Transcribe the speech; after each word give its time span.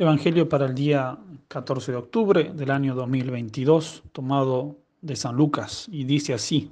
Evangelio 0.00 0.48
para 0.48 0.66
el 0.66 0.76
día 0.76 1.18
14 1.48 1.90
de 1.90 1.98
octubre 1.98 2.52
del 2.54 2.70
año 2.70 2.94
2022, 2.94 4.04
tomado 4.12 4.76
de 5.02 5.16
San 5.16 5.34
Lucas, 5.34 5.88
y 5.90 6.04
dice 6.04 6.32
así. 6.32 6.70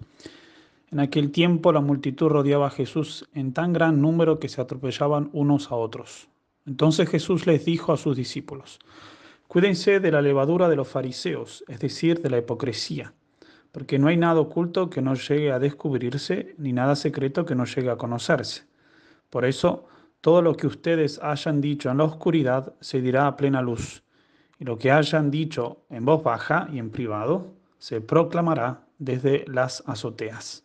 En 0.93 1.01
aquel 1.01 1.33
tiempo 1.33 1.73
la 1.73 1.81
multitud 1.81 2.29
rodeaba 2.29 2.69
a 2.69 2.71
Jesús 2.71 3.29
en 3.35 3.53
tan 3.53 3.73
gran 3.73 4.01
número 4.01 4.39
que 4.39 4.49
se 4.49 4.61
atropellaban 4.61 5.29
unos 5.33 5.73
a 5.73 5.75
otros. 5.75 6.29
Entonces 6.67 7.09
Jesús 7.09 7.49
les 7.49 7.65
dijo 7.65 7.93
a 7.93 7.97
sus 7.97 8.17
discípulos, 8.17 8.79
Cuídense 9.49 9.99
de 9.99 10.13
la 10.13 10.23
levadura 10.23 10.69
de 10.69 10.77
los 10.77 10.87
fariseos, 10.87 11.65
es 11.67 11.81
decir, 11.81 12.23
de 12.23 12.31
la 12.31 12.39
hipocresía, 12.39 13.13
porque 13.73 13.99
no 13.99 14.07
hay 14.07 14.19
nada 14.19 14.39
oculto 14.39 14.89
que 14.89 15.03
no 15.03 15.15
llegue 15.15 15.51
a 15.51 15.59
descubrirse, 15.59 16.55
ni 16.59 16.73
nada 16.73 16.95
secreto 16.95 17.45
que 17.45 17.57
no 17.57 17.65
llegue 17.65 17.91
a 17.91 17.97
conocerse. 17.97 18.67
Por 19.31 19.45
eso, 19.45 19.89
todo 20.27 20.43
lo 20.43 20.57
que 20.57 20.67
ustedes 20.67 21.21
hayan 21.23 21.61
dicho 21.61 21.89
en 21.89 21.99
la 21.99 22.03
oscuridad 22.03 22.75
se 22.81 23.01
dirá 23.01 23.29
a 23.29 23.37
plena 23.37 23.63
luz, 23.63 24.03
y 24.59 24.65
lo 24.65 24.77
que 24.77 24.91
hayan 24.91 25.31
dicho 25.31 25.85
en 25.89 26.05
voz 26.05 26.25
baja 26.25 26.67
y 26.73 26.81
en 26.81 26.91
privado 26.91 27.55
se 27.79 28.01
proclamará 28.01 28.83
desde 28.99 29.45
las 29.47 29.85
azoteas. 29.87 30.65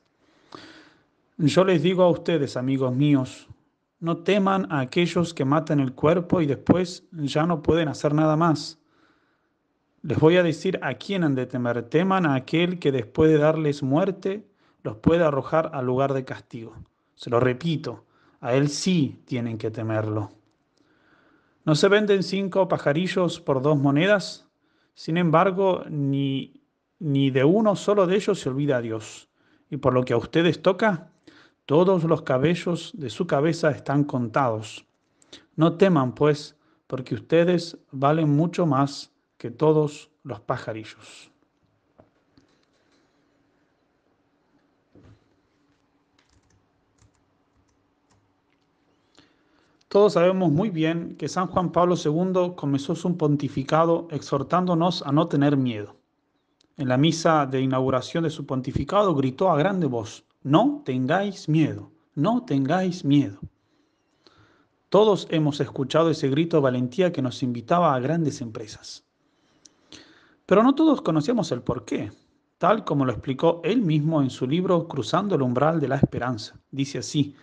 Yo 1.38 1.64
les 1.64 1.84
digo 1.84 2.02
a 2.02 2.10
ustedes, 2.10 2.58
amigos 2.58 2.92
míos, 2.96 3.48
no 4.00 4.18
teman 4.18 4.66
a 4.72 4.80
aquellos 4.80 5.32
que 5.32 5.46
matan 5.46 5.80
el 5.80 5.94
cuerpo 5.94 6.42
y 6.42 6.48
después 6.48 7.04
ya 7.12 7.46
no 7.46 7.62
pueden 7.62 7.88
hacer 7.88 8.16
nada 8.16 8.36
más. 8.36 8.80
Les 10.02 10.18
voy 10.18 10.38
a 10.38 10.44
decir 10.44 10.80
a 10.82 10.96
quién 10.96 11.24
han 11.24 11.36
de 11.36 11.46
temer. 11.46 11.84
Teman 11.84 12.26
a 12.26 12.34
aquel 12.34 12.80
que 12.80 12.92
después 12.92 13.30
de 13.30 13.38
darles 13.38 13.84
muerte 13.84 14.44
los 14.82 14.98
puede 14.98 15.24
arrojar 15.24 15.70
al 15.76 15.86
lugar 15.86 16.14
de 16.16 16.26
castigo. 16.26 16.76
Se 17.14 17.30
lo 17.30 17.40
repito, 17.40 18.06
a 18.42 18.56
él 18.56 18.70
sí 18.70 19.22
tienen 19.26 19.58
que 19.58 19.72
temerlo. 19.72 20.32
¿No 21.64 21.76
se 21.76 21.88
venden 21.88 22.24
cinco 22.24 22.68
pajarillos 22.68 23.40
por 23.40 23.62
dos 23.62 23.78
monedas? 23.78 24.50
Sin 24.96 25.18
embargo, 25.18 25.84
ni, 25.90 26.64
ni 27.00 27.30
de 27.30 27.44
uno 27.44 27.76
solo 27.76 28.08
de 28.08 28.16
ellos 28.16 28.40
se 28.40 28.50
olvida 28.50 28.82
Dios. 28.82 29.30
Y 29.70 29.78
por 29.78 29.94
lo 29.94 30.04
que 30.04 30.14
a 30.14 30.18
ustedes 30.18 30.62
toca, 30.62 31.12
todos 31.66 32.04
los 32.04 32.24
cabellos 32.24 32.92
de 32.96 33.10
su 33.10 33.28
cabeza 33.28 33.70
están 33.72 34.04
contados. 34.04 34.86
No 35.56 35.78
teman, 35.78 36.14
pues, 36.14 36.58
porque 36.88 37.16
ustedes 37.16 37.78
valen 37.92 38.30
mucho 38.30 38.66
más 38.66 39.14
que 39.38 39.52
todos 39.52 40.10
los 40.24 40.42
pajarillos. 40.42 41.31
Todos 49.92 50.14
sabemos 50.14 50.54
muy 50.54 50.70
bien 50.70 51.18
que 51.18 51.28
San 51.28 51.48
Juan 51.48 51.74
Pablo 51.74 51.96
II 52.02 52.54
comenzó 52.56 52.96
su 52.96 53.18
pontificado 53.18 54.08
exhortándonos 54.10 55.02
a 55.02 55.12
no 55.12 55.28
tener 55.28 55.58
miedo. 55.58 55.98
En 56.78 56.88
la 56.88 56.96
misa 56.96 57.46
de 57.46 57.60
inauguración 57.60 58.24
de 58.24 58.30
su 58.30 58.46
pontificado 58.46 59.14
gritó 59.14 59.52
a 59.52 59.58
grande 59.58 59.88
voz, 59.88 60.24
no 60.44 60.82
tengáis 60.86 61.50
miedo, 61.50 61.92
no 62.16 62.46
tengáis 62.46 63.04
miedo. 63.04 63.42
Todos 64.88 65.28
hemos 65.30 65.60
escuchado 65.60 66.10
ese 66.10 66.30
grito 66.30 66.56
de 66.56 66.64
valentía 66.64 67.12
que 67.12 67.22
nos 67.22 67.44
invitaba 67.44 67.94
a 67.94 68.00
grandes 68.00 68.40
empresas. 68.40 69.04
Pero 70.46 70.64
no 70.64 70.74
todos 70.74 71.02
conocíamos 71.02 71.52
el 71.52 71.64
porqué, 71.64 72.14
tal 72.58 72.86
como 72.86 73.04
lo 73.04 73.12
explicó 73.12 73.60
él 73.66 73.82
mismo 73.82 74.22
en 74.22 74.30
su 74.30 74.48
libro 74.48 74.88
Cruzando 74.88 75.36
el 75.36 75.42
umbral 75.42 75.82
de 75.82 75.90
la 75.90 75.98
esperanza. 75.98 76.58
Dice 76.72 77.00
así, 77.00 77.36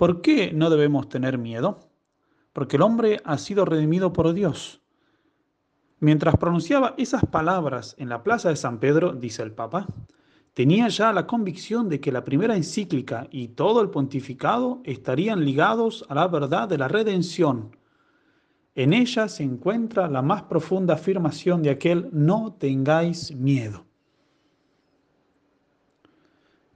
¿Por 0.00 0.22
qué 0.22 0.50
no 0.54 0.70
debemos 0.70 1.10
tener 1.10 1.36
miedo? 1.36 1.78
Porque 2.54 2.76
el 2.76 2.82
hombre 2.82 3.20
ha 3.22 3.36
sido 3.36 3.66
redimido 3.66 4.14
por 4.14 4.32
Dios. 4.32 4.80
Mientras 5.98 6.38
pronunciaba 6.38 6.94
esas 6.96 7.22
palabras 7.26 7.96
en 7.98 8.08
la 8.08 8.22
plaza 8.22 8.48
de 8.48 8.56
San 8.56 8.80
Pedro, 8.80 9.12
dice 9.12 9.42
el 9.42 9.52
Papa, 9.52 9.86
tenía 10.54 10.88
ya 10.88 11.12
la 11.12 11.26
convicción 11.26 11.90
de 11.90 12.00
que 12.00 12.12
la 12.12 12.24
primera 12.24 12.56
encíclica 12.56 13.28
y 13.30 13.48
todo 13.48 13.82
el 13.82 13.90
pontificado 13.90 14.80
estarían 14.84 15.44
ligados 15.44 16.06
a 16.08 16.14
la 16.14 16.28
verdad 16.28 16.66
de 16.66 16.78
la 16.78 16.88
redención. 16.88 17.76
En 18.74 18.94
ella 18.94 19.28
se 19.28 19.42
encuentra 19.42 20.08
la 20.08 20.22
más 20.22 20.44
profunda 20.44 20.94
afirmación 20.94 21.62
de 21.62 21.68
aquel 21.68 22.08
no 22.10 22.54
tengáis 22.58 23.36
miedo. 23.36 23.89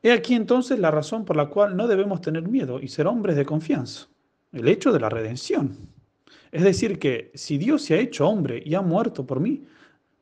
He 0.05 0.13
aquí 0.13 0.35
entonces 0.35 0.79
la 0.79 0.91
razón 0.91 1.25
por 1.25 1.35
la 1.35 1.47
cual 1.47 1.79
no 1.79 1.89
debemos 1.89 2.21
tener 2.21 2.47
miedo 2.47 2.79
y 2.79 2.89
ser 2.89 3.07
hombres 3.07 3.37
de 3.37 3.47
confianza, 3.47 4.07
el 4.53 4.69
hecho 4.69 4.93
de 4.93 5.01
la 5.01 5.09
redención. 5.09 5.79
Es 6.53 6.63
decir, 6.63 6.99
que 6.99 7.31
si 7.33 7.57
Dios 7.57 7.81
se 7.81 7.95
ha 7.95 8.01
hecho 8.01 8.29
hombre 8.29 8.63
y 8.67 8.75
ha 8.75 8.83
muerto 8.83 9.25
por 9.25 9.41
mí, 9.41 9.65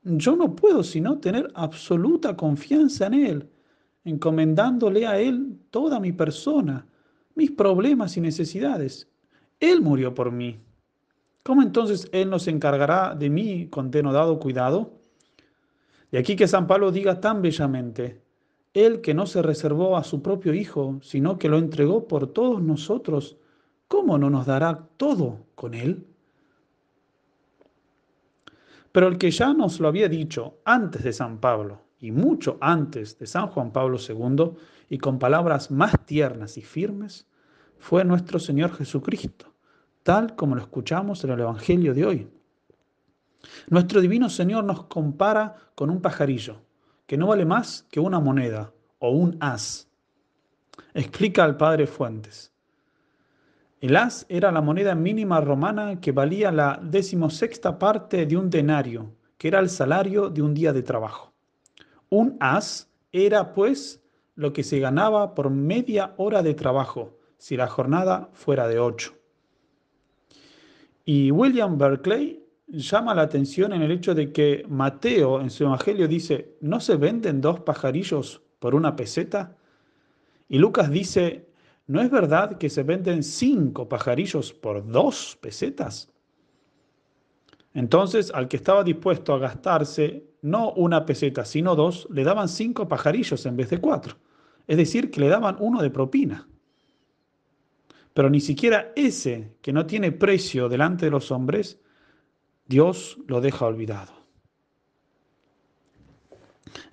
yo 0.04 0.36
no 0.36 0.54
puedo 0.54 0.84
sino 0.84 1.18
tener 1.18 1.50
absoluta 1.54 2.36
confianza 2.36 3.06
en 3.08 3.14
Él, 3.14 3.50
encomendándole 4.04 5.04
a 5.04 5.18
Él 5.18 5.58
toda 5.70 5.98
mi 5.98 6.12
persona, 6.12 6.86
mis 7.34 7.50
problemas 7.50 8.16
y 8.16 8.20
necesidades. 8.20 9.08
Él 9.58 9.82
murió 9.82 10.14
por 10.14 10.30
mí. 10.30 10.60
¿Cómo 11.42 11.60
entonces 11.60 12.08
Él 12.12 12.30
nos 12.30 12.46
encargará 12.46 13.16
de 13.16 13.28
mí 13.28 13.66
con 13.66 13.90
denodado 13.90 14.38
cuidado? 14.38 15.00
De 16.12 16.18
aquí 16.18 16.36
que 16.36 16.46
San 16.46 16.68
Pablo 16.68 16.92
diga 16.92 17.20
tan 17.20 17.42
bellamente, 17.42 18.22
él 18.74 19.02
que 19.02 19.14
no 19.14 19.26
se 19.26 19.42
reservó 19.42 19.96
a 19.96 20.04
su 20.04 20.22
propio 20.22 20.54
Hijo, 20.54 20.98
sino 21.02 21.38
que 21.38 21.48
lo 21.48 21.58
entregó 21.58 22.08
por 22.08 22.28
todos 22.28 22.62
nosotros, 22.62 23.36
¿cómo 23.88 24.16
no 24.18 24.30
nos 24.30 24.46
dará 24.46 24.88
todo 24.96 25.46
con 25.54 25.74
Él? 25.74 26.06
Pero 28.92 29.08
el 29.08 29.18
que 29.18 29.30
ya 29.30 29.52
nos 29.52 29.80
lo 29.80 29.88
había 29.88 30.08
dicho 30.08 30.58
antes 30.64 31.02
de 31.02 31.12
San 31.12 31.38
Pablo 31.38 31.82
y 31.98 32.10
mucho 32.10 32.58
antes 32.60 33.18
de 33.18 33.26
San 33.26 33.46
Juan 33.48 33.72
Pablo 33.72 33.96
II, 33.96 34.52
y 34.88 34.98
con 34.98 35.18
palabras 35.18 35.70
más 35.70 35.94
tiernas 36.04 36.58
y 36.58 36.62
firmes, 36.62 37.26
fue 37.78 38.04
nuestro 38.04 38.38
Señor 38.38 38.72
Jesucristo, 38.72 39.54
tal 40.02 40.34
como 40.34 40.56
lo 40.56 40.62
escuchamos 40.62 41.22
en 41.24 41.30
el 41.30 41.40
Evangelio 41.40 41.94
de 41.94 42.04
hoy. 42.04 42.28
Nuestro 43.68 44.00
Divino 44.00 44.28
Señor 44.28 44.64
nos 44.64 44.84
compara 44.84 45.54
con 45.74 45.90
un 45.90 46.02
pajarillo 46.02 46.60
que 47.12 47.18
no 47.18 47.26
vale 47.26 47.44
más 47.44 47.86
que 47.90 48.00
una 48.00 48.20
moneda 48.20 48.72
o 48.98 49.10
un 49.10 49.36
as. 49.38 49.86
Explica 50.94 51.44
al 51.44 51.58
padre 51.58 51.86
Fuentes. 51.86 52.54
El 53.82 53.96
as 53.96 54.24
era 54.30 54.50
la 54.50 54.62
moneda 54.62 54.94
mínima 54.94 55.38
romana 55.42 56.00
que 56.00 56.10
valía 56.10 56.50
la 56.50 56.80
decimosexta 56.82 57.78
parte 57.78 58.24
de 58.24 58.34
un 58.34 58.48
denario, 58.48 59.14
que 59.36 59.48
era 59.48 59.58
el 59.58 59.68
salario 59.68 60.30
de 60.30 60.40
un 60.40 60.54
día 60.54 60.72
de 60.72 60.82
trabajo. 60.82 61.34
Un 62.08 62.38
as 62.40 62.90
era, 63.12 63.52
pues, 63.52 64.02
lo 64.34 64.54
que 64.54 64.64
se 64.64 64.78
ganaba 64.78 65.34
por 65.34 65.50
media 65.50 66.14
hora 66.16 66.42
de 66.42 66.54
trabajo, 66.54 67.18
si 67.36 67.58
la 67.58 67.68
jornada 67.68 68.30
fuera 68.32 68.68
de 68.68 68.78
ocho. 68.78 69.12
Y 71.04 71.30
William 71.30 71.76
Berkeley 71.76 72.42
llama 72.72 73.14
la 73.14 73.22
atención 73.22 73.72
en 73.74 73.82
el 73.82 73.90
hecho 73.90 74.14
de 74.14 74.32
que 74.32 74.64
Mateo 74.68 75.40
en 75.40 75.50
su 75.50 75.64
Evangelio 75.64 76.08
dice, 76.08 76.56
¿no 76.62 76.80
se 76.80 76.96
venden 76.96 77.40
dos 77.40 77.60
pajarillos 77.60 78.42
por 78.58 78.74
una 78.74 78.96
peseta? 78.96 79.56
Y 80.48 80.58
Lucas 80.58 80.90
dice, 80.90 81.50
¿no 81.86 82.00
es 82.00 82.10
verdad 82.10 82.56
que 82.56 82.70
se 82.70 82.82
venden 82.82 83.22
cinco 83.22 83.88
pajarillos 83.88 84.54
por 84.54 84.86
dos 84.86 85.36
pesetas? 85.40 86.10
Entonces 87.74 88.30
al 88.34 88.48
que 88.48 88.56
estaba 88.56 88.82
dispuesto 88.82 89.34
a 89.34 89.38
gastarse 89.38 90.24
no 90.40 90.72
una 90.72 91.04
peseta, 91.04 91.44
sino 91.44 91.76
dos, 91.76 92.08
le 92.10 92.24
daban 92.24 92.48
cinco 92.48 92.88
pajarillos 92.88 93.44
en 93.44 93.56
vez 93.56 93.68
de 93.70 93.78
cuatro. 93.78 94.16
Es 94.66 94.78
decir, 94.78 95.10
que 95.10 95.20
le 95.20 95.28
daban 95.28 95.56
uno 95.60 95.82
de 95.82 95.90
propina. 95.90 96.48
Pero 98.14 98.30
ni 98.30 98.40
siquiera 98.40 98.92
ese, 98.96 99.56
que 99.60 99.72
no 99.72 99.86
tiene 99.86 100.12
precio 100.12 100.68
delante 100.68 101.06
de 101.06 101.10
los 101.10 101.30
hombres, 101.30 101.81
Dios 102.66 103.18
lo 103.26 103.40
deja 103.40 103.66
olvidado. 103.66 104.12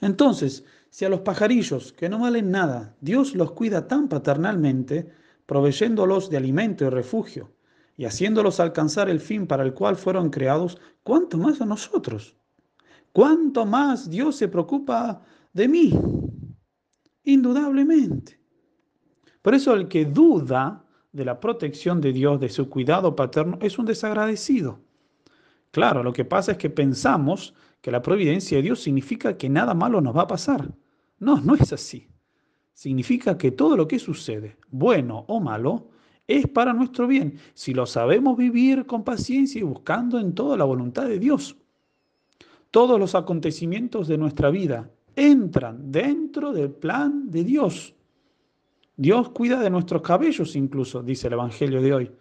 Entonces, 0.01 0.66
si 0.89 1.06
a 1.06 1.10
los 1.10 1.21
pajarillos, 1.21 1.94
que 1.94 2.10
no 2.10 2.19
valen 2.19 2.51
nada, 2.51 2.95
Dios 3.01 3.36
los 3.36 3.51
cuida 3.51 3.88
tan 3.88 4.07
paternalmente, 4.07 5.10
proveyéndolos 5.45 6.30
de 6.30 6.38
alimento 6.38 6.86
y 6.86 6.89
refugio, 6.89 7.51
y 7.95 8.06
haciéndolos 8.06 8.60
alcanzar 8.60 9.10
el 9.10 9.19
fin 9.19 9.45
para 9.45 9.63
el 9.63 9.74
cual 9.74 9.95
fueron 9.95 10.30
creados, 10.30 10.80
¿cuánto 11.04 11.38
más 11.38 11.62
a 11.62 11.66
nosotros? 11.66 12.36
¿Cuánto 13.12 13.66
más 13.66 14.10
Dios 14.10 14.36
se 14.36 14.48
preocupa 14.48 15.21
de 15.54 15.68
mí? 15.68 15.94
Indudablemente. 17.24 18.39
Por 19.42 19.56
eso 19.56 19.74
el 19.74 19.88
que 19.88 20.06
duda 20.06 20.86
de 21.12 21.25
la 21.25 21.39
protección 21.39 22.01
de 22.01 22.13
Dios, 22.13 22.39
de 22.39 22.50
su 22.50 22.69
cuidado 22.69 23.16
paterno, 23.16 23.57
es 23.62 23.80
un 23.80 23.86
desagradecido. 23.86 24.80
Claro, 25.71 26.04
lo 26.04 26.13
que 26.13 26.25
pasa 26.25 26.54
es 26.54 26.57
que 26.57 26.69
pensamos 26.69 27.54
que 27.81 27.92
la 27.92 28.01
providencia 28.01 28.57
de 28.57 28.63
Dios 28.63 28.81
significa 28.81 29.38
que 29.38 29.50
nada 29.50 29.74
malo 29.74 30.01
nos 30.01 30.16
va 30.16 30.24
a 30.24 30.27
pasar. 30.27 30.74
No, 31.19 31.39
no 31.42 31.56
es 31.56 31.71
así. 31.74 32.07
Significa 32.74 33.38
que 33.38 33.51
todo 33.51 33.75
lo 33.75 33.88
que 33.88 34.00
sucede, 34.00 34.57
bueno 34.69 35.25
o 35.27 35.39
malo, 35.39 35.89
es 36.27 36.48
para 36.48 36.74
nuestro 36.74 37.07
bien, 37.07 37.39
si 37.54 37.74
lo 37.74 37.86
sabemos 37.86 38.38
vivir 38.38 38.86
con 38.86 39.04
paciencia 39.04 39.60
y 39.60 39.63
buscando 39.63 40.19
en 40.19 40.33
toda 40.33 40.56
la 40.57 40.63
voluntad 40.63 41.07
de 41.07 41.19
Dios. 41.19 41.57
Todos 42.71 43.00
los 43.00 43.16
acontecimientos 43.16 44.07
de 44.07 44.18
nuestra 44.18 44.51
vida 44.51 44.92
entran 45.16 45.92
dentro 45.92 46.54
del 46.54 46.69
plan 46.69 47.30
de 47.31 47.44
Dios. 47.44 47.95
Dios 48.95 49.30
cuida 49.30 49.60
de 49.60 49.69
nuestros 49.69 50.01
cabellos 50.01 50.56
incluso, 50.56 51.01
dice 51.01 51.27
el 51.27 51.33
Evangelio 51.33 51.81
de 51.81 51.94
hoy. 51.94 52.12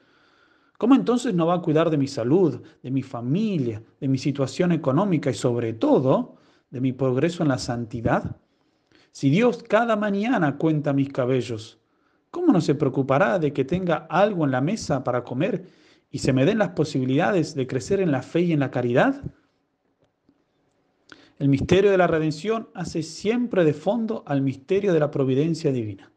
¿Cómo 0.78 0.94
entonces 0.94 1.34
no 1.34 1.46
va 1.46 1.54
a 1.54 1.60
cuidar 1.60 1.90
de 1.90 1.98
mi 1.98 2.06
salud, 2.06 2.62
de 2.84 2.90
mi 2.92 3.02
familia, 3.02 3.82
de 4.00 4.06
mi 4.06 4.16
situación 4.16 4.70
económica 4.70 5.28
y 5.28 5.34
sobre 5.34 5.72
todo 5.72 6.36
de 6.70 6.80
mi 6.80 6.92
progreso 6.92 7.42
en 7.42 7.48
la 7.48 7.58
santidad? 7.58 8.36
Si 9.10 9.28
Dios 9.28 9.64
cada 9.64 9.96
mañana 9.96 10.56
cuenta 10.56 10.92
mis 10.92 11.12
cabellos, 11.12 11.80
¿cómo 12.30 12.52
no 12.52 12.60
se 12.60 12.76
preocupará 12.76 13.40
de 13.40 13.52
que 13.52 13.64
tenga 13.64 14.06
algo 14.08 14.44
en 14.44 14.52
la 14.52 14.60
mesa 14.60 15.02
para 15.02 15.24
comer 15.24 15.66
y 16.12 16.20
se 16.20 16.32
me 16.32 16.44
den 16.44 16.58
las 16.58 16.70
posibilidades 16.70 17.56
de 17.56 17.66
crecer 17.66 17.98
en 17.98 18.12
la 18.12 18.22
fe 18.22 18.42
y 18.42 18.52
en 18.52 18.60
la 18.60 18.70
caridad? 18.70 19.20
El 21.40 21.48
misterio 21.48 21.90
de 21.90 21.98
la 21.98 22.06
redención 22.06 22.68
hace 22.74 23.02
siempre 23.02 23.64
de 23.64 23.74
fondo 23.74 24.22
al 24.26 24.42
misterio 24.42 24.92
de 24.92 25.00
la 25.00 25.10
providencia 25.10 25.72
divina. 25.72 26.12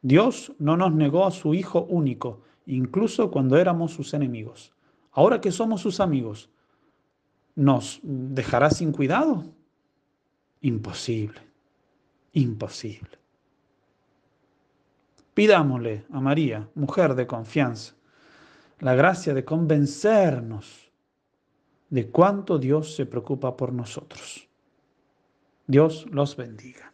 Dios 0.00 0.52
no 0.60 0.76
nos 0.76 0.94
negó 0.94 1.26
a 1.26 1.32
su 1.32 1.54
Hijo 1.54 1.84
único, 1.88 2.42
incluso 2.68 3.30
cuando 3.30 3.56
éramos 3.56 3.92
sus 3.92 4.14
enemigos. 4.14 4.72
Ahora 5.12 5.40
que 5.40 5.50
somos 5.50 5.80
sus 5.80 6.00
amigos, 6.00 6.50
¿nos 7.54 8.00
dejará 8.02 8.70
sin 8.70 8.92
cuidado? 8.92 9.44
Imposible, 10.60 11.40
imposible. 12.32 13.18
Pidámosle 15.34 16.04
a 16.12 16.20
María, 16.20 16.68
mujer 16.74 17.14
de 17.14 17.26
confianza, 17.26 17.94
la 18.80 18.94
gracia 18.94 19.34
de 19.34 19.44
convencernos 19.44 20.92
de 21.90 22.10
cuánto 22.10 22.58
Dios 22.58 22.94
se 22.94 23.06
preocupa 23.06 23.56
por 23.56 23.72
nosotros. 23.72 24.48
Dios 25.66 26.06
los 26.10 26.36
bendiga. 26.36 26.92